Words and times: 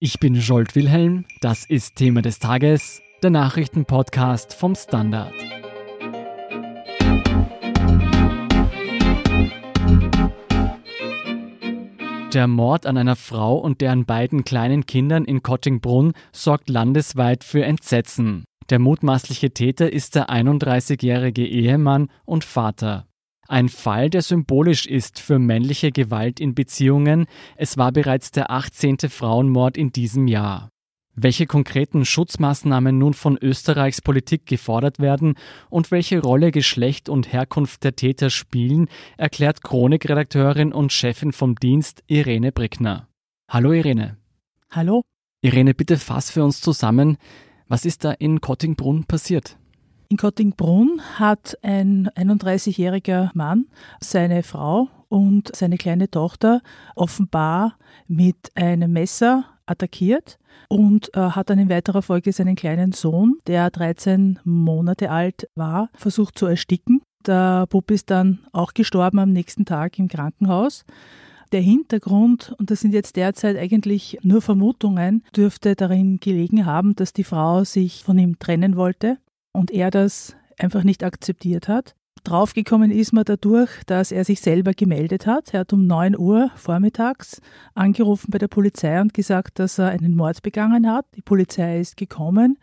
Ich 0.00 0.20
bin 0.20 0.36
Jolt 0.36 0.76
Wilhelm, 0.76 1.24
das 1.40 1.64
ist 1.64 1.96
Thema 1.96 2.22
des 2.22 2.38
Tages, 2.38 3.02
der 3.20 3.30
Nachrichtenpodcast 3.30 4.54
vom 4.54 4.76
Standard. 4.76 5.32
Der 12.32 12.46
Mord 12.46 12.86
an 12.86 12.96
einer 12.96 13.16
Frau 13.16 13.56
und 13.58 13.80
deren 13.80 14.04
beiden 14.04 14.44
kleinen 14.44 14.86
Kindern 14.86 15.24
in 15.24 15.42
Kottingbrunn 15.42 16.12
sorgt 16.30 16.70
landesweit 16.70 17.42
für 17.42 17.64
Entsetzen. 17.64 18.44
Der 18.70 18.78
mutmaßliche 18.78 19.50
Täter 19.50 19.92
ist 19.92 20.14
der 20.14 20.30
31-jährige 20.30 21.44
Ehemann 21.44 22.08
und 22.24 22.44
Vater. 22.44 23.07
Ein 23.50 23.70
Fall, 23.70 24.10
der 24.10 24.20
symbolisch 24.20 24.84
ist 24.84 25.18
für 25.18 25.38
männliche 25.38 25.90
Gewalt 25.90 26.38
in 26.38 26.54
Beziehungen. 26.54 27.24
Es 27.56 27.78
war 27.78 27.92
bereits 27.92 28.30
der 28.30 28.50
18. 28.50 28.98
Frauenmord 29.08 29.78
in 29.78 29.90
diesem 29.90 30.28
Jahr. 30.28 30.68
Welche 31.14 31.46
konkreten 31.46 32.04
Schutzmaßnahmen 32.04 32.98
nun 32.98 33.14
von 33.14 33.38
Österreichs 33.40 34.02
Politik 34.02 34.44
gefordert 34.44 34.98
werden 34.98 35.34
und 35.70 35.90
welche 35.90 36.20
Rolle 36.20 36.52
Geschlecht 36.52 37.08
und 37.08 37.32
Herkunft 37.32 37.84
der 37.84 37.96
Täter 37.96 38.28
spielen, 38.28 38.86
erklärt 39.16 39.62
Chronikredakteurin 39.62 40.72
und 40.72 40.92
Chefin 40.92 41.32
vom 41.32 41.56
Dienst 41.56 42.04
Irene 42.06 42.52
Brickner. 42.52 43.08
Hallo 43.48 43.72
Irene. 43.72 44.18
Hallo. 44.70 45.04
Irene, 45.40 45.72
bitte 45.72 45.96
fass 45.96 46.30
für 46.30 46.44
uns 46.44 46.60
zusammen, 46.60 47.16
was 47.66 47.86
ist 47.86 48.04
da 48.04 48.12
in 48.12 48.42
Kottingbrunn 48.42 49.04
passiert? 49.04 49.56
In 50.10 50.16
Kottingbrunn 50.16 51.02
hat 51.18 51.58
ein 51.60 52.08
31-jähriger 52.16 53.30
Mann 53.34 53.66
seine 54.00 54.42
Frau 54.42 54.88
und 55.10 55.54
seine 55.54 55.76
kleine 55.76 56.10
Tochter 56.10 56.62
offenbar 56.94 57.76
mit 58.06 58.50
einem 58.54 58.94
Messer 58.94 59.44
attackiert 59.66 60.38
und 60.70 61.14
äh, 61.14 61.20
hat 61.20 61.50
dann 61.50 61.58
in 61.58 61.68
weiterer 61.68 62.00
Folge 62.00 62.32
seinen 62.32 62.56
kleinen 62.56 62.92
Sohn, 62.92 63.36
der 63.46 63.68
13 63.68 64.38
Monate 64.44 65.10
alt 65.10 65.46
war, 65.54 65.90
versucht 65.92 66.38
zu 66.38 66.46
ersticken. 66.46 67.02
Der 67.26 67.66
Bub 67.66 67.90
ist 67.90 68.08
dann 68.08 68.38
auch 68.52 68.72
gestorben 68.72 69.18
am 69.18 69.32
nächsten 69.32 69.66
Tag 69.66 69.98
im 69.98 70.08
Krankenhaus. 70.08 70.86
Der 71.52 71.60
Hintergrund, 71.60 72.54
und 72.58 72.70
das 72.70 72.80
sind 72.80 72.94
jetzt 72.94 73.16
derzeit 73.16 73.58
eigentlich 73.58 74.18
nur 74.22 74.40
Vermutungen, 74.40 75.22
dürfte 75.36 75.76
darin 75.76 76.18
gelegen 76.18 76.64
haben, 76.64 76.96
dass 76.96 77.12
die 77.12 77.24
Frau 77.24 77.64
sich 77.64 78.04
von 78.04 78.18
ihm 78.18 78.38
trennen 78.38 78.76
wollte 78.76 79.18
und 79.58 79.72
er 79.72 79.90
das 79.90 80.36
einfach 80.56 80.84
nicht 80.84 81.02
akzeptiert 81.02 81.68
hat. 81.68 81.94
Draufgekommen 82.24 82.90
ist 82.90 83.12
man 83.12 83.24
dadurch, 83.24 83.70
dass 83.86 84.12
er 84.12 84.24
sich 84.24 84.40
selber 84.40 84.72
gemeldet 84.72 85.26
hat. 85.26 85.52
Er 85.52 85.60
hat 85.60 85.72
um 85.72 85.86
9 85.86 86.16
Uhr 86.16 86.50
vormittags 86.56 87.40
angerufen 87.74 88.30
bei 88.30 88.38
der 88.38 88.48
Polizei 88.48 89.00
und 89.00 89.14
gesagt, 89.14 89.58
dass 89.58 89.78
er 89.78 89.88
einen 89.88 90.14
Mord 90.14 90.42
begangen 90.42 90.90
hat. 90.90 91.06
Die 91.16 91.22
Polizei 91.22 91.80
ist 91.80 91.96
gekommen. 91.96 92.58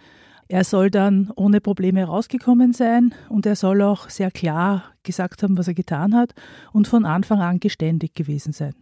Er 0.47 0.63
soll 0.63 0.91
dann 0.91 1.31
ohne 1.35 1.59
Probleme 1.59 2.03
rausgekommen 2.03 2.73
sein 2.73 3.13
und 3.29 3.45
er 3.45 3.55
soll 3.55 3.81
auch 3.81 4.09
sehr 4.09 4.29
klar 4.31 4.83
gesagt 5.03 5.41
haben, 5.43 5.57
was 5.57 5.67
er 5.67 5.73
getan 5.73 6.15
hat 6.15 6.33
und 6.71 6.87
von 6.87 7.05
Anfang 7.05 7.41
an 7.41 7.59
geständig 7.59 8.13
gewesen 8.13 8.53
sein. 8.53 8.73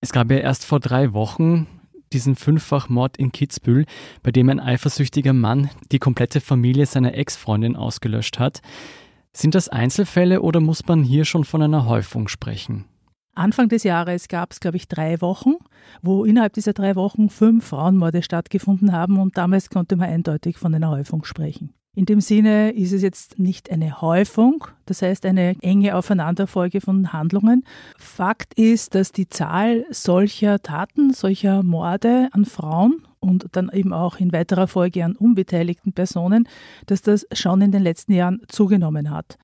Es 0.00 0.12
gab 0.12 0.30
ja 0.30 0.38
erst 0.38 0.64
vor 0.64 0.80
drei 0.80 1.12
Wochen 1.12 1.66
diesen 2.12 2.36
Fünffachmord 2.36 3.16
in 3.16 3.32
Kitzbühel, 3.32 3.86
bei 4.22 4.30
dem 4.30 4.48
ein 4.48 4.60
eifersüchtiger 4.60 5.32
Mann 5.32 5.70
die 5.90 5.98
komplette 5.98 6.40
Familie 6.40 6.86
seiner 6.86 7.14
Ex-Freundin 7.14 7.76
ausgelöscht 7.76 8.38
hat. 8.38 8.60
Sind 9.32 9.54
das 9.54 9.68
Einzelfälle 9.68 10.42
oder 10.42 10.60
muss 10.60 10.86
man 10.86 11.02
hier 11.02 11.24
schon 11.24 11.44
von 11.44 11.62
einer 11.62 11.86
Häufung 11.86 12.28
sprechen? 12.28 12.84
Anfang 13.34 13.70
des 13.70 13.82
Jahres 13.82 14.28
gab 14.28 14.52
es, 14.52 14.60
glaube 14.60 14.76
ich, 14.76 14.88
drei 14.88 15.20
Wochen, 15.22 15.54
wo 16.02 16.24
innerhalb 16.24 16.52
dieser 16.52 16.74
drei 16.74 16.96
Wochen 16.96 17.30
fünf 17.30 17.66
Frauenmorde 17.66 18.22
stattgefunden 18.22 18.92
haben 18.92 19.18
und 19.18 19.38
damals 19.38 19.70
konnte 19.70 19.96
man 19.96 20.10
eindeutig 20.10 20.58
von 20.58 20.74
einer 20.74 20.90
Häufung 20.90 21.24
sprechen. 21.24 21.72
In 21.94 22.06
dem 22.06 22.22
Sinne 22.22 22.70
ist 22.70 22.92
es 22.92 23.02
jetzt 23.02 23.38
nicht 23.38 23.70
eine 23.70 24.00
Häufung, 24.00 24.64
das 24.86 25.02
heißt 25.02 25.26
eine 25.26 25.56
enge 25.60 25.94
Aufeinanderfolge 25.94 26.80
von 26.80 27.12
Handlungen. 27.12 27.64
Fakt 27.98 28.54
ist, 28.54 28.94
dass 28.94 29.12
die 29.12 29.28
Zahl 29.28 29.84
solcher 29.90 30.60
Taten, 30.60 31.12
solcher 31.12 31.62
Morde 31.62 32.30
an 32.32 32.46
Frauen 32.46 33.06
und 33.20 33.46
dann 33.52 33.70
eben 33.70 33.92
auch 33.92 34.18
in 34.18 34.32
weiterer 34.32 34.68
Folge 34.68 35.04
an 35.04 35.16
unbeteiligten 35.16 35.92
Personen, 35.92 36.48
dass 36.86 37.02
das 37.02 37.26
schon 37.34 37.60
in 37.60 37.72
den 37.72 37.82
letzten 37.82 38.14
Jahren 38.14 38.40
zugenommen 38.48 39.10
hat. 39.10 39.36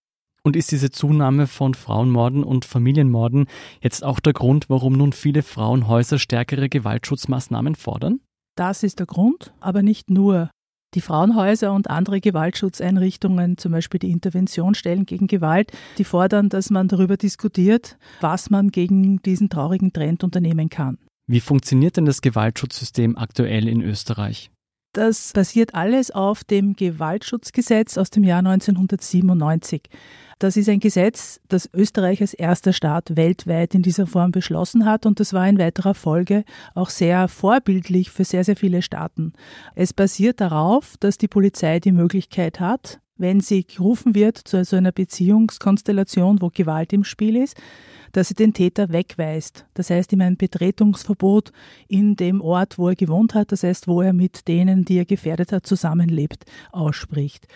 Und 0.43 0.57
ist 0.57 0.73
diese 0.73 0.91
Zunahme 0.91 1.49
von 1.49 1.75
Frauenmorden 1.75 2.45
und 2.45 2.65
Familienmorden 2.65 3.47
jetzt 3.83 4.03
auch 4.03 4.21
der 4.21 4.33
Grund, 4.33 4.71
warum 4.71 4.95
nun 4.95 5.13
viele 5.13 5.43
Frauenhäuser 5.43 6.19
stärkere 6.19 6.71
Gewaltschutzmaßnahmen 6.71 7.75
fordern? 7.75 8.21
Das 8.57 8.83
ist 8.83 9.01
der 9.01 9.07
Grund, 9.07 9.53
aber 9.61 9.83
nicht 9.83 10.09
nur. 10.09 10.49
Die 10.95 11.03
Frauenhäuser 11.03 11.73
und 11.75 11.91
andere 11.91 12.21
Gewaltschutzeinrichtungen, 12.21 13.59
zum 13.59 13.73
Beispiel 13.73 14.01
die 14.01 14.11
Interventionsstellen 14.11 15.05
gegen 15.05 15.27
Gewalt, 15.27 15.71
die 15.99 16.05
fordern, 16.05 16.49
dass 16.49 16.71
man 16.71 16.89
darüber 16.89 17.19
diskutiert, 17.19 17.99
was 18.21 18.49
man 18.49 18.71
gegen 18.71 19.21
diesen 19.23 19.51
traurigen 19.51 19.93
Trend 19.93 20.25
unternehmen 20.25 20.71
kann. 20.71 20.99
Wie 21.27 21.41
funktioniert 21.41 21.99
denn 21.99 22.07
das 22.07 22.23
Gewaltschutzsystem 22.23 23.19
aktuell 23.19 23.69
in 23.69 23.83
Österreich? 23.83 24.51
Das 24.99 25.33
basiert 25.33 25.77
alles 25.77 26.11
auf 26.11 26.43
dem 26.43 26.75
Gewaltschutzgesetz 26.75 27.97
aus 27.97 28.11
dem 28.11 28.25
Jahr 28.25 28.41
1997. 28.41 29.83
Das 30.41 30.57
ist 30.57 30.69
ein 30.69 30.81
Gesetz, 30.81 31.41
das 31.47 31.71
Österreich 31.73 32.21
als 32.21 32.35
erster 32.35 32.73
Staat 32.73 33.15
weltweit 33.15 33.77
in 33.77 33.83
dieser 33.83 34.09
Form 34.09 34.33
beschlossen 34.33 34.87
hat 34.87 35.07
und 35.07 35.21
das 35.21 35.33
war 35.33 35.49
in 35.49 35.57
weiterer 35.57 35.95
Folge 35.95 36.43
auch 36.75 36.91
sehr 36.91 37.29
vorbildlich 37.29 38.11
für 38.11 38.25
sehr, 38.25 38.43
sehr 38.43 38.57
viele 38.57 38.83
Staaten. 38.83 39.35
Es 39.77 39.93
basiert 39.93 40.41
darauf, 40.41 40.97
dass 40.99 41.17
die 41.17 41.29
Polizei 41.29 41.79
die 41.79 41.93
Möglichkeit 41.93 42.59
hat, 42.59 42.99
wenn 43.17 43.39
sie 43.39 43.65
gerufen 43.65 44.17
wird 44.17 44.37
zu 44.37 44.65
so 44.65 44.75
einer 44.75 44.91
Beziehungskonstellation, 44.91 46.43
wo 46.43 46.51
Gewalt 46.53 46.93
im 46.93 47.05
Spiel 47.05 47.37
ist, 47.37 47.57
dass 48.13 48.29
sie 48.29 48.35
den 48.35 48.53
Täter 48.53 48.91
wegweist. 48.91 49.67
Das 49.75 49.91
heißt, 49.91 50.13
ihm 50.13 50.21
ein 50.21 50.37
Betretungsverbot 50.37 51.53
in 51.89 52.17
dem 52.17 52.41
Ort, 52.41 52.79
wo 52.79 52.89
er 52.89 52.97
gewohnt 52.97 53.35
hat, 53.35 53.53
das 53.53 53.63
heißt, 53.63 53.89
wo 53.89 54.03
er 54.03 54.13
mit 54.13 54.49
denen, 54.49 54.85
die 54.85 54.99
er 54.99 55.05
gefährdet 55.05 55.53
hat, 55.53 55.67
zusammenlebt, 55.67 56.45
ausspricht. 56.73 57.47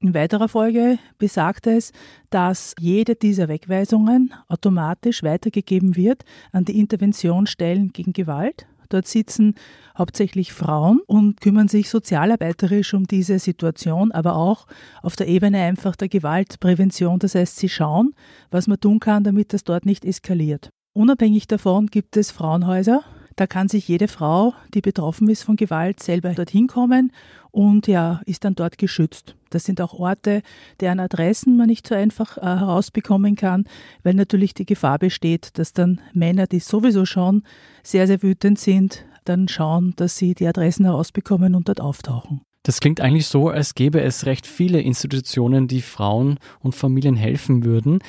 In 0.00 0.14
weiterer 0.14 0.48
Folge 0.48 0.98
besagt 1.18 1.66
es, 1.66 1.92
dass 2.30 2.74
jede 2.78 3.16
dieser 3.16 3.48
Wegweisungen 3.48 4.32
automatisch 4.46 5.24
weitergegeben 5.24 5.96
wird 5.96 6.24
an 6.52 6.64
die 6.64 6.78
Interventionsstellen 6.78 7.92
gegen 7.92 8.12
Gewalt. 8.12 8.66
Dort 8.88 9.06
sitzen 9.06 9.54
hauptsächlich 9.96 10.52
Frauen 10.52 11.00
und 11.06 11.40
kümmern 11.40 11.68
sich 11.68 11.90
sozialarbeiterisch 11.90 12.94
um 12.94 13.06
diese 13.06 13.38
Situation, 13.38 14.12
aber 14.12 14.36
auch 14.36 14.66
auf 15.02 15.16
der 15.16 15.28
Ebene 15.28 15.60
einfach 15.62 15.96
der 15.96 16.08
Gewaltprävention. 16.08 17.18
Das 17.18 17.34
heißt, 17.34 17.56
sie 17.56 17.68
schauen, 17.68 18.14
was 18.50 18.66
man 18.66 18.80
tun 18.80 19.00
kann, 19.00 19.24
damit 19.24 19.52
das 19.52 19.64
dort 19.64 19.86
nicht 19.86 20.04
eskaliert. 20.04 20.70
Unabhängig 20.94 21.46
davon 21.46 21.86
gibt 21.86 22.16
es 22.16 22.30
Frauenhäuser, 22.30 23.02
da 23.38 23.46
kann 23.46 23.68
sich 23.68 23.86
jede 23.86 24.08
Frau, 24.08 24.54
die 24.74 24.80
betroffen 24.80 25.28
ist 25.28 25.44
von 25.44 25.54
Gewalt, 25.54 26.02
selber 26.02 26.32
dorthin 26.34 26.66
kommen 26.66 27.12
und 27.52 27.86
ja, 27.86 28.20
ist 28.26 28.44
dann 28.44 28.56
dort 28.56 28.78
geschützt. 28.78 29.36
Das 29.50 29.64
sind 29.64 29.80
auch 29.80 29.94
Orte, 29.94 30.42
deren 30.80 30.98
Adressen 30.98 31.56
man 31.56 31.68
nicht 31.68 31.86
so 31.86 31.94
einfach 31.94 32.36
äh, 32.38 32.40
herausbekommen 32.40 33.36
kann, 33.36 33.64
weil 34.02 34.14
natürlich 34.14 34.54
die 34.54 34.66
Gefahr 34.66 34.98
besteht, 34.98 35.56
dass 35.56 35.72
dann 35.72 36.00
Männer, 36.12 36.48
die 36.48 36.58
sowieso 36.58 37.06
schon 37.06 37.44
sehr, 37.84 38.08
sehr 38.08 38.22
wütend 38.24 38.58
sind, 38.58 39.04
dann 39.24 39.46
schauen, 39.46 39.94
dass 39.96 40.16
sie 40.16 40.34
die 40.34 40.48
Adressen 40.48 40.84
herausbekommen 40.84 41.54
und 41.54 41.68
dort 41.68 41.80
auftauchen. 41.80 42.40
Das 42.64 42.80
klingt 42.80 43.00
eigentlich 43.00 43.28
so, 43.28 43.50
als 43.50 43.74
gäbe 43.74 44.02
es 44.02 44.26
recht 44.26 44.48
viele 44.48 44.80
Institutionen, 44.80 45.68
die 45.68 45.80
Frauen 45.80 46.38
und 46.58 46.74
Familien 46.74 47.14
helfen 47.14 47.64
würden. 47.64 48.00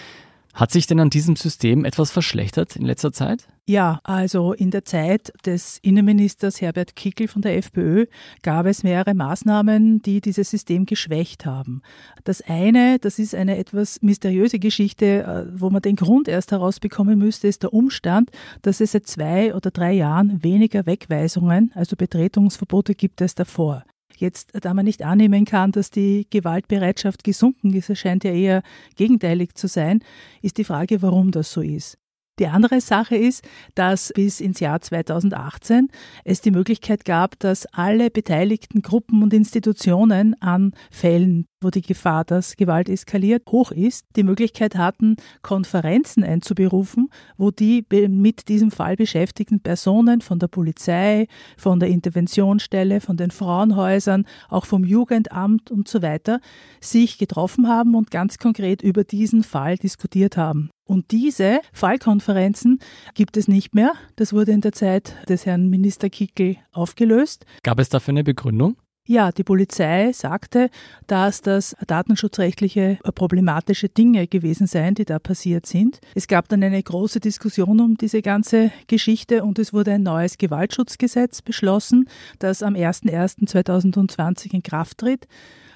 Hat 0.60 0.72
sich 0.72 0.88
denn 0.88 1.00
an 1.00 1.10
diesem 1.10 1.38
System 1.38 1.86
etwas 1.86 2.12
verschlechtert 2.12 2.76
in 2.76 2.86
letzter 2.86 3.14
Zeit? 3.14 3.48
Ja, 3.66 4.02
also 4.04 4.52
in 4.52 4.72
der 4.72 4.84
Zeit 4.84 5.32
des 5.46 5.80
Innenministers 5.82 6.60
Herbert 6.60 6.98
Kickel 6.98 7.30
von 7.30 7.42
der 7.42 7.56
FPÖ 7.56 8.08
gab 8.42 8.66
es 8.66 8.84
mehrere 8.84 9.14
Maßnahmen, 9.14 10.02
die 10.02 10.20
dieses 10.20 10.50
System 10.50 10.86
geschwächt 10.86 11.46
haben. 11.46 11.82
Das 12.26 12.42
eine, 12.42 13.00
das 13.00 13.20
ist 13.20 13.36
eine 13.36 13.58
etwas 13.58 14.02
mysteriöse 14.02 14.60
Geschichte, 14.60 15.06
äh, 15.24 15.46
wo 15.58 15.70
man 15.70 15.82
den 15.82 15.96
Grund 15.96 16.28
erst 16.28 16.52
herausbekommen 16.52 17.18
müsste, 17.18 17.48
ist 17.48 17.64
der 17.64 17.74
Umstand, 17.74 18.30
dass 18.62 18.82
es 18.82 18.92
seit 18.92 19.08
zwei 19.08 19.56
oder 19.56 19.72
drei 19.72 19.94
Jahren 19.94 20.44
weniger 20.44 20.86
Wegweisungen, 20.86 21.72
also 21.74 21.96
Betretungsverbote 21.96 22.96
gibt 22.96 23.22
als 23.22 23.34
davor. 23.34 23.86
Jetzt, 24.20 24.52
da 24.54 24.74
man 24.74 24.84
nicht 24.84 25.02
annehmen 25.02 25.46
kann, 25.46 25.72
dass 25.72 25.92
die 25.92 26.28
Gewaltbereitschaft 26.30 27.24
gesunken 27.24 27.74
ist, 27.74 27.90
es 27.90 28.00
scheint 28.00 28.26
ja 28.26 28.32
eher 28.32 28.64
gegenteilig 28.98 29.56
zu 29.56 29.68
sein, 29.68 30.04
ist 30.42 30.58
die 30.58 30.66
Frage, 30.66 31.02
warum 31.02 31.32
das 31.32 31.52
so 31.52 31.62
ist. 31.62 31.98
Die 32.40 32.48
andere 32.48 32.80
Sache 32.80 33.16
ist, 33.18 33.46
dass 33.76 34.12
bis 34.14 34.40
ins 34.40 34.60
Jahr 34.60 34.80
2018 34.82 35.90
es 36.24 36.42
die 36.42 36.52
Möglichkeit 36.52 37.04
gab, 37.04 37.38
dass 37.40 37.66
alle 37.68 38.10
beteiligten 38.10 38.82
Gruppen 38.82 39.24
und 39.24 39.34
Institutionen 39.34 40.42
an 40.42 40.74
Fällen, 40.90 41.46
wo 41.62 41.70
die 41.70 41.82
Gefahr, 41.82 42.24
dass 42.24 42.56
Gewalt 42.56 42.90
eskaliert, 42.90 43.44
hoch 43.50 43.72
ist, 43.72 44.06
die 44.16 44.24
Möglichkeit 44.24 44.76
hatten, 44.76 45.18
Konferenzen 45.42 46.24
einzuberufen, 46.24 47.10
wo 47.38 47.52
die 47.52 47.86
mit 47.90 48.48
diesem 48.48 48.72
Fall 48.72 48.96
beschäftigten 48.96 49.60
Personen 49.60 50.22
von 50.22 50.40
der 50.40 50.48
Polizei, 50.48 51.28
von 51.58 51.80
der 51.80 51.90
Interventionsstelle, 51.90 53.02
von 53.02 53.18
den 53.18 53.32
Frauenhäusern, 53.32 54.26
auch 54.48 54.66
vom 54.66 54.84
Jugendamt 54.84 55.72
und 55.72 55.88
so 55.88 56.02
weiter 56.02 56.40
sich 56.82 57.18
getroffen 57.18 57.68
haben 57.68 57.96
und 57.96 58.12
ganz 58.12 58.38
konkret 58.38 58.82
über 58.82 59.04
diesen 59.04 59.44
Fall 59.44 59.78
diskutiert 59.78 60.38
haben. 60.38 60.70
Und 60.86 61.12
diese 61.12 61.60
Fallkonferenzen 61.72 62.80
gibt 63.14 63.38
es 63.38 63.48
nicht 63.48 63.76
mehr. 63.76 63.94
Das 64.16 64.34
wurde 64.34 64.54
in 64.54 64.62
der 64.62 64.72
Zeit 64.72 65.16
des 65.30 65.46
Herrn 65.46 65.70
Minister 65.70 66.10
Kickel 66.10 66.58
aufgelöst. 66.72 67.46
Gab 67.62 67.80
es 67.80 67.90
dafür 67.90 68.14
eine 68.14 68.24
Begründung? 68.24 68.76
Ja, 69.12 69.32
die 69.32 69.44
Polizei 69.44 70.12
sagte, 70.14 70.70
dass 71.08 71.42
das 71.42 71.76
datenschutzrechtliche 71.88 73.00
äh, 73.04 73.12
problematische 73.12 73.90
Dinge 73.90 74.28
gewesen 74.28 74.68
seien, 74.68 74.94
die 74.94 75.04
da 75.04 75.18
passiert 75.18 75.66
sind. 75.66 76.00
Es 76.14 76.28
gab 76.28 76.48
dann 76.48 76.62
eine 76.62 76.84
große 76.84 77.20
Diskussion 77.20 77.80
um 77.80 77.98
diese 77.98 78.22
ganze 78.22 78.72
Geschichte 78.86 79.44
und 79.44 79.58
es 79.58 79.74
wurde 79.74 79.94
ein 79.94 80.04
neues 80.04 80.38
Gewaltschutzgesetz 80.38 81.42
beschlossen, 81.42 82.08
das 82.38 82.62
am 82.62 82.76
01.01.2020 82.76 84.54
in 84.54 84.62
Kraft 84.62 85.00
tritt 85.00 85.26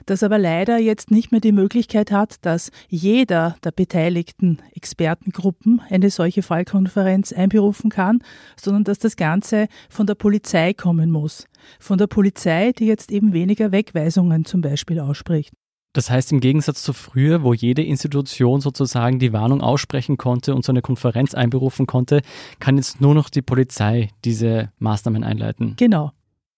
das 0.06 0.24
aber 0.24 0.38
leider 0.38 0.78
jetzt 0.78 1.12
nicht 1.12 1.32
mehr 1.32 1.42
die 1.42 1.52
Möglichkeit 1.52 2.12
hat, 2.12 2.38
dass 2.46 2.72
jeder 2.88 3.56
der 3.64 3.72
beteiligten 3.72 4.60
Expertengruppen 4.74 5.82
eine 5.90 6.10
solche 6.10 6.44
Fallkonferenz 6.44 7.34
einberufen 7.34 7.90
kann, 7.90 8.20
sondern 8.60 8.84
dass 8.84 9.00
das 9.00 9.16
Ganze 9.16 9.68
von 9.90 10.08
der 10.08 10.16
Polizei 10.16 10.74
kommen 10.74 11.12
muss. 11.12 11.46
Von 11.80 11.98
der 11.98 12.08
Polizei, 12.08 12.72
die 12.72 12.86
jetzt 12.86 13.12
eben 13.12 13.34
weniger 13.34 13.72
Wegweisungen 13.72 14.46
zum 14.46 14.62
Beispiel 14.62 15.00
ausspricht. 15.00 15.54
Das 15.94 16.10
heißt, 16.10 16.32
im 16.32 16.40
Gegensatz 16.40 16.82
zu 16.82 16.92
früher, 16.92 17.44
wo 17.44 17.54
jede 17.54 17.84
Institution 17.84 18.62
sozusagen 18.62 19.20
die 19.20 19.32
Warnung 19.32 19.62
aussprechen 19.62 20.18
konnte 20.18 20.56
und 20.56 20.66
so 20.66 20.72
eine 20.72 20.82
Konferenz 20.82 21.36
einberufen 21.36 21.86
konnte, 21.86 22.22
kann 22.60 22.78
jetzt 22.78 23.00
nur 23.00 23.14
noch 23.14 23.30
die 23.30 23.44
Polizei 23.44 24.10
diese 24.26 24.72
Maßnahmen 24.80 25.24
einleiten. 25.24 25.76
Genau. 25.78 26.12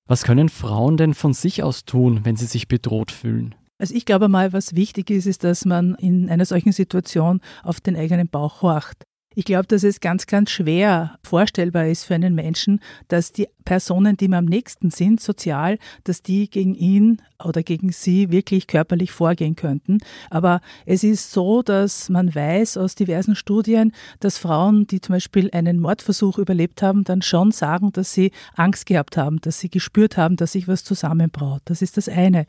Was 0.07 0.23
können 0.23 0.49
Frauen 0.49 0.97
denn 0.97 1.15
von 1.15 1.33
sich 1.33 1.63
aus 1.63 1.83
tun, 1.83 2.21
wenn 2.23 2.35
sie 2.35 2.45
sich 2.45 2.67
bedroht 2.67 3.11
fühlen? 3.11 3.55
Also 3.79 3.95
ich 3.95 4.05
glaube 4.05 4.29
mal, 4.29 4.53
was 4.53 4.75
wichtig 4.75 5.09
ist, 5.09 5.25
ist, 5.25 5.43
dass 5.43 5.65
man 5.65 5.95
in 5.95 6.29
einer 6.29 6.45
solchen 6.45 6.71
Situation 6.71 7.41
auf 7.63 7.81
den 7.81 7.95
eigenen 7.95 8.29
Bauch 8.29 8.61
horcht. 8.61 9.03
Ich 9.37 9.43
glaube, 9.43 9.67
dass 9.67 9.83
es 9.83 9.99
ganz, 9.99 10.27
ganz 10.27 10.49
schwer 10.49 11.19
vorstellbar 11.21 11.87
ist 11.87 12.05
für 12.05 12.15
einen 12.15 12.35
Menschen, 12.35 12.79
dass 13.09 13.33
die 13.33 13.49
Personen, 13.65 14.15
die 14.15 14.25
ihm 14.25 14.33
am 14.33 14.45
nächsten 14.45 14.91
sind, 14.91 15.19
sozial, 15.19 15.77
dass 16.05 16.21
die 16.21 16.49
gegen 16.49 16.73
ihn 16.73 17.21
oder 17.43 17.61
gegen 17.61 17.91
sie 17.91 18.31
wirklich 18.31 18.65
körperlich 18.67 19.11
vorgehen 19.11 19.57
könnten. 19.57 19.97
Aber 20.29 20.61
es 20.85 21.03
ist 21.03 21.31
so, 21.31 21.61
dass 21.63 22.07
man 22.07 22.33
weiß 22.33 22.77
aus 22.77 22.95
diversen 22.95 23.35
Studien, 23.35 23.91
dass 24.21 24.37
Frauen, 24.37 24.87
die 24.87 25.01
zum 25.01 25.13
Beispiel 25.13 25.49
einen 25.51 25.81
Mordversuch 25.81 26.37
überlebt 26.37 26.81
haben, 26.81 27.03
dann 27.03 27.21
schon 27.21 27.51
sagen, 27.51 27.91
dass 27.91 28.13
sie 28.13 28.31
Angst 28.55 28.85
gehabt 28.85 29.17
haben, 29.17 29.41
dass 29.41 29.59
sie 29.59 29.69
gespürt 29.69 30.15
haben, 30.15 30.37
dass 30.37 30.53
sich 30.53 30.69
was 30.69 30.85
zusammenbraut. 30.85 31.61
Das 31.65 31.81
ist 31.81 31.97
das 31.97 32.07
eine. 32.07 32.45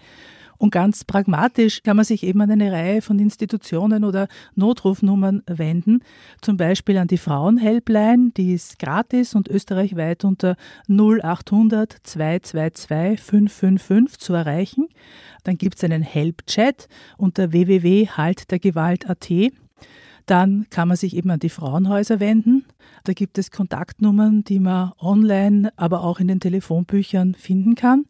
Und 0.59 0.71
ganz 0.71 1.05
pragmatisch 1.05 1.83
kann 1.83 1.97
man 1.97 2.05
sich 2.05 2.23
eben 2.23 2.41
an 2.41 2.51
eine 2.51 2.73
Reihe 2.73 3.03
von 3.03 3.19
Institutionen 3.19 4.05
oder 4.05 4.29
Notrufnummern 4.55 5.43
wenden, 5.47 6.01
zum 6.41 6.57
Beispiel 6.57 6.99
an 6.99 7.09
die 7.09 7.19
Frauenhelpline, 7.19 8.31
die 8.37 8.55
ist 8.55 8.79
gratis 8.79 9.35
und 9.35 9.49
österreichweit 9.49 10.25
unter 10.25 10.57
0800 10.89 11.97
222 12.03 13.21
555 13.21 14.19
zu 14.19 14.33
erreichen. 14.33 14.89
Dann 15.45 15.57
gibt 15.57 15.77
es 15.77 15.85
einen 15.85 16.03
Help-Chat 16.03 16.89
unter 17.17 17.53
www.haltdergewalt.at. 17.53 19.53
Dann 20.27 20.67
kann 20.71 20.89
man 20.89 20.97
sich 20.97 21.17
eben 21.17 21.31
an 21.31 21.39
die 21.39 21.49
Frauenhäuser 21.49 22.19
wenden. 22.19 22.65
Da 23.05 23.13
gibt 23.13 23.39
es 23.39 23.53
Kontaktnummern, 23.53 24.43
die 24.43 24.59
man 24.59 24.93
online, 24.99 25.73
aber 25.77 26.03
auch 26.03 26.19
in 26.19 26.27
den 26.27 26.41
Telefonbüchern 26.41 27.35
finden 27.35 27.77
kann. 27.77 28.07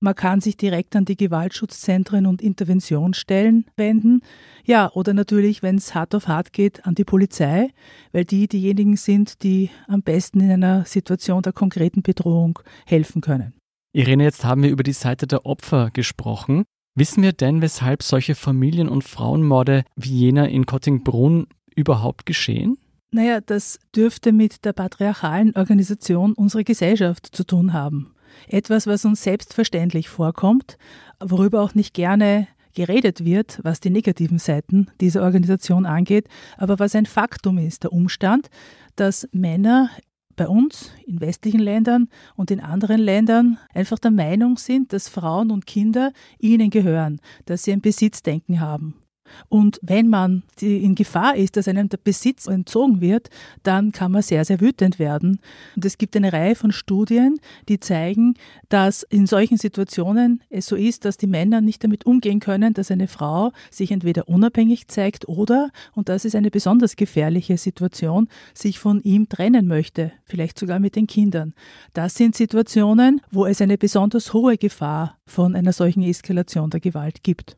Man 0.00 0.14
kann 0.14 0.40
sich 0.40 0.56
direkt 0.56 0.96
an 0.96 1.04
die 1.04 1.16
Gewaltschutzzentren 1.16 2.26
und 2.26 2.42
Interventionsstellen 2.42 3.66
wenden. 3.76 4.20
Ja, 4.64 4.90
oder 4.92 5.14
natürlich, 5.14 5.62
wenn 5.62 5.76
es 5.76 5.94
hart 5.94 6.14
auf 6.14 6.28
hart 6.28 6.52
geht, 6.52 6.84
an 6.86 6.94
die 6.94 7.04
Polizei, 7.04 7.68
weil 8.12 8.24
die 8.24 8.48
diejenigen 8.48 8.96
sind, 8.96 9.42
die 9.42 9.70
am 9.88 10.02
besten 10.02 10.40
in 10.40 10.50
einer 10.50 10.84
Situation 10.84 11.42
der 11.42 11.52
konkreten 11.52 12.02
Bedrohung 12.02 12.58
helfen 12.86 13.20
können. 13.20 13.54
Irene, 13.92 14.24
jetzt 14.24 14.44
haben 14.44 14.62
wir 14.62 14.70
über 14.70 14.82
die 14.82 14.92
Seite 14.92 15.26
der 15.26 15.46
Opfer 15.46 15.90
gesprochen. 15.92 16.64
Wissen 16.96 17.22
wir 17.22 17.32
denn, 17.32 17.60
weshalb 17.60 18.02
solche 18.02 18.34
Familien- 18.34 18.88
und 18.88 19.04
Frauenmorde 19.04 19.84
wie 19.96 20.16
jener 20.16 20.48
in 20.48 20.66
Kottingbrunn 20.66 21.46
überhaupt 21.74 22.24
geschehen? 22.26 22.78
Naja, 23.10 23.40
das 23.40 23.78
dürfte 23.94 24.32
mit 24.32 24.64
der 24.64 24.72
patriarchalen 24.72 25.54
Organisation 25.54 26.32
unserer 26.32 26.64
Gesellschaft 26.64 27.28
zu 27.34 27.44
tun 27.44 27.72
haben. 27.72 28.13
Etwas, 28.48 28.86
was 28.86 29.04
uns 29.04 29.22
selbstverständlich 29.22 30.08
vorkommt, 30.08 30.78
worüber 31.20 31.62
auch 31.62 31.74
nicht 31.74 31.94
gerne 31.94 32.48
geredet 32.74 33.24
wird, 33.24 33.60
was 33.62 33.80
die 33.80 33.90
negativen 33.90 34.38
Seiten 34.38 34.88
dieser 35.00 35.22
Organisation 35.22 35.86
angeht, 35.86 36.28
aber 36.56 36.78
was 36.78 36.94
ein 36.94 37.06
Faktum 37.06 37.58
ist, 37.58 37.84
der 37.84 37.92
Umstand, 37.92 38.50
dass 38.96 39.28
Männer 39.32 39.90
bei 40.36 40.48
uns 40.48 40.90
in 41.06 41.20
westlichen 41.20 41.60
Ländern 41.60 42.08
und 42.34 42.50
in 42.50 42.60
anderen 42.60 43.00
Ländern 43.00 43.58
einfach 43.72 43.98
der 44.00 44.10
Meinung 44.10 44.56
sind, 44.56 44.92
dass 44.92 45.08
Frauen 45.08 45.50
und 45.50 45.66
Kinder 45.66 46.12
ihnen 46.38 46.70
gehören, 46.70 47.20
dass 47.46 47.62
sie 47.62 47.72
ein 47.72 47.80
Besitzdenken 47.80 48.60
haben. 48.60 49.03
Und 49.48 49.78
wenn 49.82 50.08
man 50.08 50.42
in 50.60 50.94
Gefahr 50.94 51.36
ist, 51.36 51.56
dass 51.56 51.68
einem 51.68 51.88
der 51.88 51.98
Besitz 51.98 52.46
entzogen 52.46 53.00
wird, 53.00 53.30
dann 53.62 53.92
kann 53.92 54.12
man 54.12 54.22
sehr, 54.22 54.44
sehr 54.44 54.60
wütend 54.60 54.98
werden. 54.98 55.40
Und 55.76 55.84
es 55.84 55.98
gibt 55.98 56.16
eine 56.16 56.32
Reihe 56.32 56.54
von 56.54 56.72
Studien, 56.72 57.38
die 57.68 57.80
zeigen, 57.80 58.34
dass 58.68 59.02
in 59.02 59.26
solchen 59.26 59.56
Situationen 59.56 60.42
es 60.50 60.66
so 60.66 60.76
ist, 60.76 61.04
dass 61.04 61.16
die 61.16 61.26
Männer 61.26 61.60
nicht 61.60 61.84
damit 61.84 62.06
umgehen 62.06 62.40
können, 62.40 62.74
dass 62.74 62.90
eine 62.90 63.08
Frau 63.08 63.52
sich 63.70 63.90
entweder 63.90 64.28
unabhängig 64.28 64.88
zeigt 64.88 65.28
oder, 65.28 65.70
und 65.94 66.08
das 66.08 66.24
ist 66.24 66.34
eine 66.34 66.50
besonders 66.50 66.96
gefährliche 66.96 67.56
Situation, 67.56 68.28
sich 68.52 68.78
von 68.78 69.00
ihm 69.02 69.28
trennen 69.28 69.66
möchte, 69.66 70.12
vielleicht 70.24 70.58
sogar 70.58 70.78
mit 70.78 70.96
den 70.96 71.06
Kindern. 71.06 71.54
Das 71.92 72.14
sind 72.14 72.34
Situationen, 72.34 73.20
wo 73.30 73.46
es 73.46 73.60
eine 73.60 73.78
besonders 73.78 74.32
hohe 74.32 74.56
Gefahr 74.56 75.18
von 75.26 75.54
einer 75.54 75.72
solchen 75.72 76.02
Eskalation 76.02 76.70
der 76.70 76.80
Gewalt 76.80 77.22
gibt. 77.22 77.56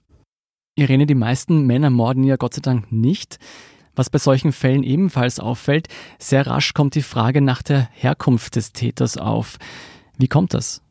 Irene, 0.79 1.07
die 1.07 1.15
meisten 1.15 1.67
Männer 1.67 1.89
morden 1.89 2.23
ja 2.23 2.37
Gott 2.37 2.55
sei 2.55 2.61
Dank 2.61 2.93
nicht. 2.93 3.39
Was 3.95 4.11
bei 4.11 4.19
solchen 4.19 4.53
Fällen 4.53 4.83
ebenfalls 4.83 5.41
auffällt, 5.41 5.89
sehr 6.19 6.47
rasch 6.47 6.75
kommt 6.75 6.95
die 6.95 7.03
Frage 7.03 7.41
nach 7.41 7.63
der 7.63 7.89
Herkunft 7.95 8.57
des 8.57 8.73
Täters 8.73 9.17
auf. 9.17 9.57
Wie 10.19 10.29
kommt 10.29 10.53
das? 10.53 10.83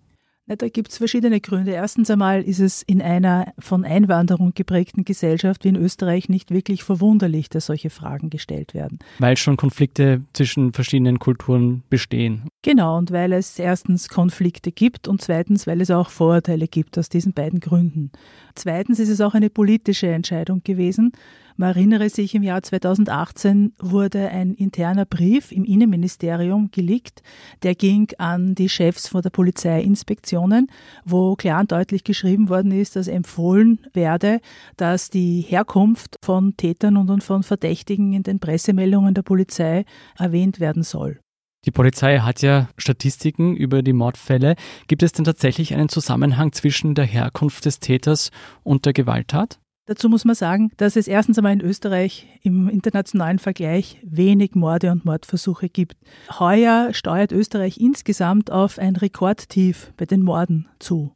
Da 0.47 0.69
gibt 0.69 0.91
es 0.91 0.99
verschiedene 0.99 1.41
Gründe. 1.41 1.71
Erstens 1.71 2.11
einmal 2.11 2.43
ist 2.43 2.59
es 2.59 2.83
in 2.83 3.01
einer 3.01 3.51
von 3.57 3.83
Einwanderung 3.83 4.53
geprägten 4.53 5.03
Gesellschaft 5.03 5.63
wie 5.63 5.69
in 5.69 5.75
Österreich 5.75 6.29
nicht 6.29 6.51
wirklich 6.51 6.83
verwunderlich, 6.83 7.49
dass 7.49 7.65
solche 7.65 7.89
Fragen 7.89 8.29
gestellt 8.29 8.75
werden. 8.75 8.99
Weil 9.17 9.37
schon 9.37 9.57
Konflikte 9.57 10.21
zwischen 10.33 10.71
verschiedenen 10.71 11.17
Kulturen 11.17 11.81
bestehen. 11.89 12.43
Genau, 12.61 12.95
und 12.95 13.11
weil 13.11 13.33
es 13.33 13.57
erstens 13.57 14.07
Konflikte 14.07 14.71
gibt 14.71 15.07
und 15.07 15.19
zweitens, 15.19 15.65
weil 15.65 15.81
es 15.81 15.89
auch 15.89 16.09
Vorurteile 16.09 16.67
gibt 16.67 16.99
aus 16.99 17.09
diesen 17.09 17.33
beiden 17.33 17.59
Gründen. 17.59 18.11
Zweitens 18.53 18.99
ist 18.99 19.09
es 19.09 19.21
auch 19.21 19.33
eine 19.33 19.49
politische 19.49 20.07
Entscheidung 20.07 20.61
gewesen. 20.63 21.11
Man 21.57 21.69
erinnere 21.69 22.09
sich, 22.09 22.35
im 22.35 22.43
Jahr 22.43 22.61
2018 22.61 23.73
wurde 23.79 24.27
ein 24.27 24.55
interner 24.55 25.05
Brief 25.05 25.53
im 25.53 25.63
Innenministerium 25.63 26.69
geleakt. 26.69 27.23
Der 27.63 27.75
ging 27.75 28.09
an 28.17 28.55
die 28.55 28.67
Chefs 28.67 29.07
von 29.07 29.21
der 29.21 29.29
Polizeiinspektionen, 29.29 30.67
wo 31.05 31.37
klar 31.37 31.61
und 31.61 31.71
deutlich 31.71 32.03
geschrieben 32.03 32.49
worden 32.49 32.71
ist, 32.71 32.97
dass 32.97 33.07
empfohlen 33.07 33.79
werde, 33.93 34.41
dass 34.75 35.09
die 35.09 35.45
Herkunft 35.47 36.17
von 36.21 36.57
Tätern 36.57 36.97
und 36.97 37.23
von 37.23 37.41
Verdächtigen 37.41 38.11
in 38.11 38.23
den 38.23 38.39
Pressemeldungen 38.39 39.13
der 39.13 39.21
Polizei 39.21 39.85
erwähnt 40.17 40.59
werden 40.59 40.83
soll. 40.83 41.21
Die 41.65 41.71
Polizei 41.71 42.19
hat 42.19 42.41
ja 42.41 42.67
Statistiken 42.77 43.55
über 43.55 43.81
die 43.81 43.93
Mordfälle. 43.93 44.55
Gibt 44.87 45.03
es 45.03 45.13
denn 45.13 45.23
tatsächlich 45.23 45.73
einen 45.73 45.87
Zusammenhang 45.87 46.51
zwischen 46.51 46.95
der 46.95 47.05
Herkunft 47.05 47.63
des 47.63 47.79
Täters 47.79 48.31
und 48.63 48.85
der 48.85 48.91
Gewalttat? 48.91 49.59
Dazu 49.87 50.09
muss 50.09 50.25
man 50.25 50.35
sagen, 50.35 50.71
dass 50.77 50.95
es 50.95 51.07
erstens 51.07 51.37
einmal 51.37 51.53
in 51.53 51.61
Österreich 51.61 52.27
im 52.41 52.69
internationalen 52.69 53.37
Vergleich 53.37 53.99
wenig 54.03 54.55
Morde 54.55 54.91
und 54.91 55.05
Mordversuche 55.05 55.69
gibt. 55.69 55.95
Heuer 56.39 56.89
steuert 56.91 57.31
Österreich 57.31 57.77
insgesamt 57.77 58.51
auf 58.51 58.79
ein 58.79 58.95
Rekordtief 58.95 59.93
bei 59.95 60.05
den 60.05 60.23
Morden 60.23 60.67
zu. 60.79 61.14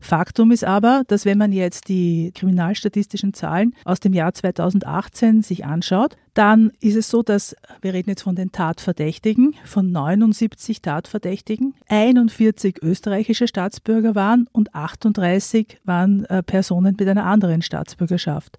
Faktum 0.00 0.50
ist 0.50 0.64
aber, 0.64 1.02
dass 1.06 1.24
wenn 1.24 1.38
man 1.38 1.52
jetzt 1.52 1.88
die 1.88 2.32
kriminalstatistischen 2.34 3.34
Zahlen 3.34 3.74
aus 3.84 4.00
dem 4.00 4.12
Jahr 4.12 4.32
2018 4.32 5.42
sich 5.42 5.64
anschaut, 5.64 6.16
dann 6.34 6.72
ist 6.80 6.96
es 6.96 7.08
so, 7.10 7.22
dass 7.22 7.54
wir 7.82 7.92
reden 7.92 8.10
jetzt 8.10 8.22
von 8.22 8.34
den 8.34 8.50
Tatverdächtigen, 8.50 9.54
von 9.64 9.92
79 9.92 10.80
Tatverdächtigen, 10.80 11.74
41 11.88 12.82
österreichische 12.82 13.46
Staatsbürger 13.46 14.14
waren 14.14 14.48
und 14.52 14.74
38 14.74 15.78
waren 15.84 16.24
äh, 16.26 16.42
Personen 16.42 16.96
mit 16.98 17.08
einer 17.08 17.26
anderen 17.26 17.62
Staatsbürgerschaft. 17.62 18.58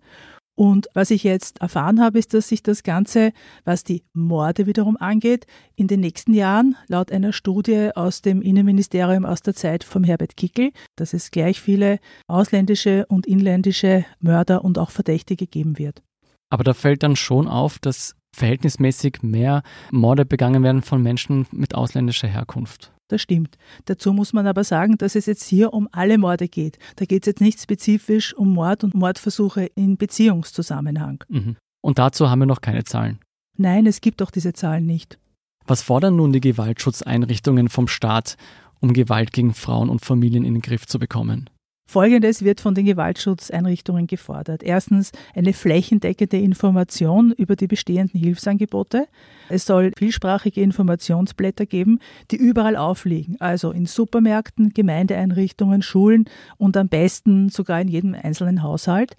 Und 0.61 0.89
was 0.93 1.09
ich 1.09 1.23
jetzt 1.23 1.59
erfahren 1.59 1.99
habe, 1.99 2.19
ist, 2.19 2.35
dass 2.35 2.49
sich 2.49 2.61
das 2.61 2.83
Ganze, 2.83 3.33
was 3.65 3.83
die 3.83 4.03
Morde 4.13 4.67
wiederum 4.67 4.95
angeht, 4.95 5.47
in 5.75 5.87
den 5.87 6.01
nächsten 6.01 6.35
Jahren 6.35 6.75
laut 6.87 7.11
einer 7.11 7.33
Studie 7.33 7.89
aus 7.95 8.21
dem 8.21 8.43
Innenministerium 8.43 9.25
aus 9.25 9.41
der 9.41 9.55
Zeit 9.55 9.83
vom 9.83 10.03
Herbert 10.03 10.37
Kickel, 10.37 10.69
dass 10.97 11.13
es 11.13 11.31
gleich 11.31 11.59
viele 11.59 11.97
ausländische 12.27 13.07
und 13.07 13.25
inländische 13.25 14.05
Mörder 14.19 14.63
und 14.63 14.77
auch 14.77 14.91
Verdächtige 14.91 15.47
geben 15.47 15.79
wird. 15.79 16.03
Aber 16.51 16.63
da 16.63 16.75
fällt 16.75 17.01
dann 17.01 17.15
schon 17.15 17.47
auf, 17.47 17.79
dass 17.79 18.15
verhältnismäßig 18.35 19.19
mehr 19.21 19.63
Morde 19.91 20.25
begangen 20.25 20.63
werden 20.63 20.81
von 20.81 21.01
Menschen 21.01 21.47
mit 21.51 21.75
ausländischer 21.75 22.27
Herkunft. 22.27 22.91
Das 23.11 23.21
stimmt. 23.21 23.57
Dazu 23.85 24.13
muss 24.13 24.31
man 24.31 24.47
aber 24.47 24.63
sagen, 24.63 24.97
dass 24.97 25.15
es 25.15 25.25
jetzt 25.25 25.43
hier 25.43 25.73
um 25.73 25.89
alle 25.91 26.17
Morde 26.17 26.47
geht. 26.47 26.79
Da 26.95 27.03
geht 27.03 27.23
es 27.23 27.27
jetzt 27.27 27.41
nicht 27.41 27.59
spezifisch 27.59 28.33
um 28.33 28.53
Mord 28.53 28.85
und 28.85 28.93
Mordversuche 28.93 29.65
in 29.75 29.97
Beziehungszusammenhang. 29.97 31.23
Mhm. 31.27 31.57
Und 31.81 31.99
dazu 31.99 32.29
haben 32.29 32.39
wir 32.39 32.45
noch 32.45 32.61
keine 32.61 32.85
Zahlen. 32.85 33.19
Nein, 33.57 33.85
es 33.85 33.99
gibt 33.99 34.21
auch 34.21 34.31
diese 34.31 34.53
Zahlen 34.53 34.85
nicht. 34.85 35.19
Was 35.67 35.81
fordern 35.81 36.15
nun 36.15 36.31
die 36.31 36.39
Gewaltschutzeinrichtungen 36.39 37.67
vom 37.67 37.87
Staat, 37.87 38.37
um 38.79 38.93
Gewalt 38.93 39.33
gegen 39.33 39.53
Frauen 39.53 39.89
und 39.89 40.05
Familien 40.05 40.45
in 40.45 40.53
den 40.53 40.61
Griff 40.61 40.87
zu 40.87 40.97
bekommen? 40.97 41.49
Folgendes 41.91 42.45
wird 42.45 42.61
von 42.61 42.73
den 42.73 42.85
Gewaltschutzeinrichtungen 42.85 44.07
gefordert. 44.07 44.63
Erstens 44.63 45.11
eine 45.35 45.51
flächendeckende 45.51 46.37
Information 46.37 47.33
über 47.33 47.57
die 47.57 47.67
bestehenden 47.67 48.17
Hilfsangebote. 48.17 49.09
Es 49.49 49.65
soll 49.65 49.91
vielsprachige 49.97 50.61
Informationsblätter 50.61 51.65
geben, 51.65 51.99
die 52.31 52.37
überall 52.37 52.77
aufliegen, 52.77 53.35
also 53.41 53.71
in 53.71 53.87
Supermärkten, 53.87 54.69
Gemeindeeinrichtungen, 54.69 55.81
Schulen 55.81 56.29
und 56.55 56.77
am 56.77 56.87
besten 56.87 57.49
sogar 57.49 57.81
in 57.81 57.89
jedem 57.89 58.15
einzelnen 58.15 58.63
Haushalt. 58.63 59.17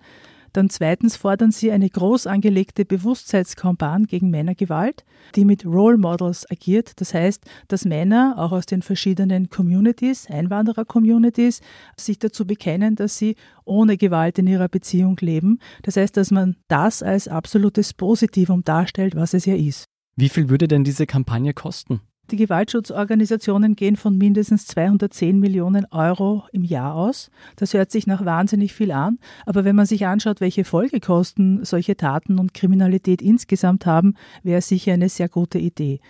Dann 0.52 0.68
zweitens 0.68 1.16
fordern 1.16 1.50
sie 1.50 1.73
eine 1.73 1.88
groß 1.88 2.26
angelegte 2.26 2.85
Bewusstseinskampagne 2.85 4.06
gegen 4.06 4.30
Männergewalt, 4.30 5.04
die 5.35 5.44
mit 5.44 5.64
Role 5.64 5.97
Models 5.97 6.50
agiert. 6.50 7.00
Das 7.00 7.14
heißt, 7.14 7.44
dass 7.68 7.85
Männer 7.85 8.35
auch 8.37 8.52
aus 8.52 8.66
den 8.66 8.82
verschiedenen 8.82 9.49
Communities, 9.49 10.26
Einwanderer-Communities, 10.28 11.61
sich 11.97 12.18
dazu 12.18 12.47
bekennen, 12.47 12.97
dass 12.97 13.16
sie 13.16 13.37
ohne 13.64 13.97
Gewalt 13.97 14.38
in 14.38 14.47
ihrer 14.47 14.68
Beziehung 14.68 15.16
leben. 15.21 15.59
Das 15.82 15.97
heißt, 15.97 16.16
dass 16.16 16.30
man 16.30 16.56
das 16.68 17.02
als 17.02 17.28
absolutes 17.28 17.94
Positivum 17.94 18.62
darstellt, 18.62 19.16
was 19.16 19.35
es 19.35 19.47
ja 19.47 19.54
ist. 19.54 19.87
Wie 20.16 20.28
viel 20.28 20.50
würde 20.50 20.68
denn 20.68 20.85
diese 20.85 21.06
Kampagne 21.06 21.54
kosten? 21.54 22.00
Die 22.33 22.39
Gewaltschutzorganisationen 22.39 23.77
gehen 23.77 23.97
von 23.97 24.17
mindestens 24.17 24.67
210 24.67 25.39
Millionen 25.39 25.85
Euro 25.91 26.45
im 26.51 26.65
Jahr 26.65 26.95
aus. 26.95 27.31
Das 27.57 27.75
hört 27.75 27.91
sich 27.91 28.07
nach 28.07 28.25
wahnsinnig 28.25 28.73
viel 28.73 28.91
an, 28.91 29.19
aber 29.45 29.67
wenn 29.67 29.77
man 29.77 29.85
sich 29.85 30.07
anschaut, 30.07 30.41
welche 30.41 30.65
Folgekosten 30.65 31.62
solche 31.67 31.95
Taten 31.95 32.39
und 32.39 32.55
Kriminalität 32.55 33.21
insgesamt 33.21 33.85
haben, 33.85 34.15
wäre 34.43 34.61
es 34.61 34.69
sicher 34.69 34.95
eine 34.95 35.11
sehr 35.11 35.29
gute 35.29 35.59
Idee. 35.59 36.01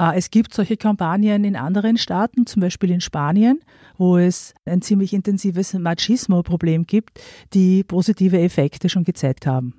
Äh, 0.00 0.16
es 0.16 0.30
gibt 0.30 0.54
solche 0.54 0.78
Kampagnen 0.78 1.44
in 1.44 1.56
anderen 1.56 1.98
Staaten, 1.98 2.46
zum 2.46 2.62
Beispiel 2.62 2.90
in 2.90 3.02
Spanien, 3.02 3.60
wo 3.98 4.16
es 4.16 4.54
ein 4.64 4.80
ziemlich 4.80 5.12
intensives 5.12 5.74
Machismo-Problem 5.74 6.86
gibt, 6.86 7.20
die 7.52 7.84
positive 7.84 8.40
Effekte 8.40 8.88
schon 8.88 9.04
gezeigt 9.04 9.46
haben. 9.46 9.74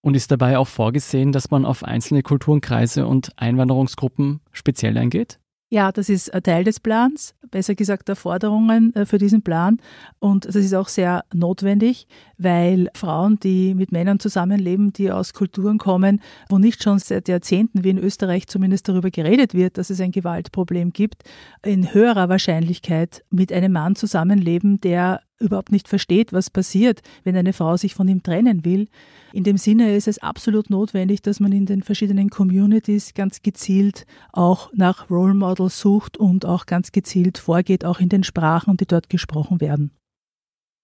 Und 0.00 0.14
ist 0.14 0.30
dabei 0.30 0.58
auch 0.58 0.68
vorgesehen, 0.68 1.32
dass 1.32 1.50
man 1.50 1.64
auf 1.64 1.82
einzelne 1.82 2.22
Kulturenkreise 2.22 3.04
und 3.04 3.32
Einwanderungsgruppen 3.36 4.38
speziell 4.52 4.96
eingeht? 4.96 5.39
Ja, 5.72 5.92
das 5.92 6.08
ist 6.08 6.32
Teil 6.42 6.64
des 6.64 6.80
Plans, 6.80 7.32
besser 7.48 7.76
gesagt 7.76 8.08
der 8.08 8.16
Forderungen 8.16 8.92
äh, 8.96 9.06
für 9.06 9.18
diesen 9.18 9.42
Plan. 9.42 9.78
Und 10.18 10.46
das 10.46 10.56
ist 10.56 10.74
auch 10.74 10.88
sehr 10.88 11.24
notwendig, 11.32 12.08
weil 12.38 12.90
Frauen, 12.96 13.38
die 13.38 13.76
mit 13.76 13.92
Männern 13.92 14.18
zusammenleben, 14.18 14.92
die 14.92 15.12
aus 15.12 15.32
Kulturen 15.32 15.78
kommen, 15.78 16.20
wo 16.48 16.58
nicht 16.58 16.82
schon 16.82 16.98
seit 16.98 17.28
Jahrzehnten 17.28 17.84
wie 17.84 17.90
in 17.90 17.98
Österreich 17.98 18.48
zumindest 18.48 18.88
darüber 18.88 19.12
geredet 19.12 19.54
wird, 19.54 19.78
dass 19.78 19.90
es 19.90 20.00
ein 20.00 20.10
Gewaltproblem 20.10 20.92
gibt, 20.92 21.22
in 21.64 21.94
höherer 21.94 22.28
Wahrscheinlichkeit 22.28 23.22
mit 23.30 23.52
einem 23.52 23.70
Mann 23.70 23.94
zusammenleben, 23.94 24.80
der 24.80 25.20
überhaupt 25.40 25.72
nicht 25.72 25.88
versteht, 25.88 26.32
was 26.32 26.50
passiert, 26.50 27.00
wenn 27.24 27.36
eine 27.36 27.52
Frau 27.52 27.76
sich 27.76 27.94
von 27.94 28.06
ihm 28.06 28.22
trennen 28.22 28.64
will. 28.64 28.88
In 29.32 29.44
dem 29.44 29.56
Sinne 29.56 29.96
ist 29.96 30.06
es 30.06 30.18
absolut 30.18 30.70
notwendig, 30.70 31.22
dass 31.22 31.40
man 31.40 31.52
in 31.52 31.66
den 31.66 31.82
verschiedenen 31.82 32.30
Communities 32.30 33.14
ganz 33.14 33.42
gezielt 33.42 34.06
auch 34.32 34.70
nach 34.74 35.10
Role 35.10 35.34
Models 35.34 35.80
sucht 35.80 36.16
und 36.16 36.44
auch 36.44 36.66
ganz 36.66 36.92
gezielt 36.92 37.38
vorgeht, 37.38 37.84
auch 37.84 38.00
in 38.00 38.08
den 38.08 38.22
Sprachen, 38.24 38.76
die 38.76 38.86
dort 38.86 39.08
gesprochen 39.08 39.60
werden. 39.60 39.92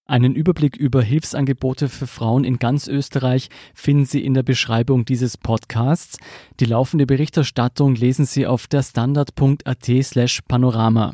Einen 0.09 0.35
Überblick 0.35 0.77
über 0.77 1.01
Hilfsangebote 1.01 1.89
für 1.89 2.07
Frauen 2.07 2.45
in 2.45 2.59
ganz 2.59 2.87
Österreich 2.87 3.49
finden 3.73 4.05
Sie 4.05 4.23
in 4.23 4.33
der 4.33 4.43
Beschreibung 4.43 5.03
dieses 5.03 5.35
Podcasts. 5.35 6.17
Die 6.61 6.65
laufende 6.65 7.05
Berichterstattung 7.05 7.93
lesen 7.93 8.25
Sie 8.25 8.47
auf 8.47 8.67
der 8.67 8.83
standard.at 8.83 9.85
slash 10.03 10.41
panorama. 10.47 11.13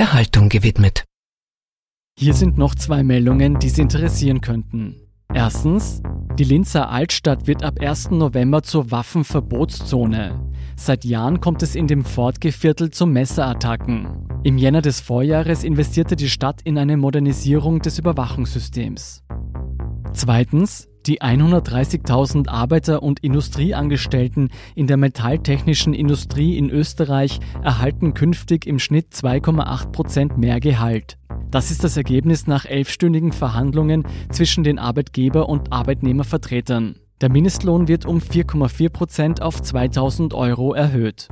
der 0.00 0.14
Haltung 0.14 0.48
gewidmet. 0.48 1.04
Hier 2.18 2.32
sind 2.32 2.56
noch 2.56 2.74
zwei 2.74 3.02
Meldungen, 3.02 3.58
die 3.58 3.68
Sie 3.68 3.82
interessieren 3.82 4.40
könnten. 4.40 4.96
Erstens, 5.30 6.00
die 6.38 6.44
Linzer 6.44 6.88
Altstadt 6.88 7.46
wird 7.46 7.62
ab 7.62 7.80
1. 7.80 8.12
November 8.12 8.62
zur 8.62 8.90
Waffenverbotszone. 8.90 10.40
Seit 10.74 11.04
Jahren 11.04 11.40
kommt 11.40 11.62
es 11.62 11.74
in 11.74 11.86
dem 11.86 12.06
Fortgeviertel 12.06 12.88
zu 12.88 13.04
Messerattacken. 13.04 14.26
Im 14.42 14.56
Jänner 14.56 14.80
des 14.80 15.02
Vorjahres 15.02 15.64
investierte 15.64 16.16
die 16.16 16.30
Stadt 16.30 16.62
in 16.64 16.78
eine 16.78 16.96
Modernisierung 16.96 17.80
des 17.80 17.98
Überwachungssystems. 17.98 19.22
Zweitens, 20.14 20.88
die 21.10 21.22
130.000 21.22 22.48
Arbeiter 22.48 23.02
und 23.02 23.18
Industrieangestellten 23.18 24.50
in 24.76 24.86
der 24.86 24.96
metalltechnischen 24.96 25.92
Industrie 25.92 26.56
in 26.56 26.70
Österreich 26.70 27.40
erhalten 27.64 28.14
künftig 28.14 28.64
im 28.64 28.78
Schnitt 28.78 29.08
2,8 29.12 29.90
Prozent 29.90 30.38
mehr 30.38 30.60
Gehalt. 30.60 31.18
Das 31.50 31.72
ist 31.72 31.82
das 31.82 31.96
Ergebnis 31.96 32.46
nach 32.46 32.64
elfstündigen 32.64 33.32
Verhandlungen 33.32 34.04
zwischen 34.30 34.62
den 34.62 34.78
Arbeitgeber- 34.78 35.48
und 35.48 35.72
Arbeitnehmervertretern. 35.72 36.94
Der 37.20 37.28
Mindestlohn 37.28 37.88
wird 37.88 38.06
um 38.06 38.18
4,4 38.18 38.90
Prozent 38.90 39.42
auf 39.42 39.60
2000 39.60 40.32
Euro 40.32 40.74
erhöht. 40.74 41.28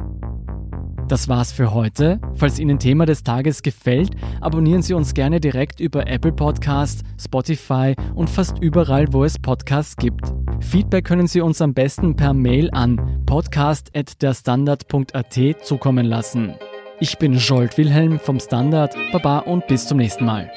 Das 1.08 1.26
war's 1.26 1.50
für 1.52 1.72
heute. 1.72 2.20
Falls 2.34 2.58
Ihnen 2.58 2.78
Thema 2.78 3.06
des 3.06 3.22
Tages 3.22 3.62
gefällt, 3.62 4.10
abonnieren 4.42 4.82
Sie 4.82 4.92
uns 4.92 5.14
gerne 5.14 5.40
direkt 5.40 5.80
über 5.80 6.06
Apple 6.06 6.32
Podcast, 6.32 7.00
Spotify 7.18 7.94
und 8.14 8.28
fast 8.28 8.58
überall, 8.58 9.06
wo 9.10 9.24
es 9.24 9.38
Podcasts 9.38 9.96
gibt. 9.96 10.34
Feedback 10.60 11.06
können 11.06 11.26
Sie 11.26 11.40
uns 11.40 11.62
am 11.62 11.72
besten 11.72 12.14
per 12.14 12.34
Mail 12.34 12.70
an 12.72 13.22
podcast@derstandard.at 13.24 15.64
zukommen 15.64 16.04
lassen. 16.04 16.52
Ich 17.00 17.16
bin 17.16 17.32
Jolt 17.34 17.78
Wilhelm 17.78 18.18
vom 18.18 18.38
Standard. 18.38 18.94
Baba 19.10 19.38
und 19.38 19.66
bis 19.66 19.86
zum 19.86 19.96
nächsten 19.98 20.26
Mal. 20.26 20.50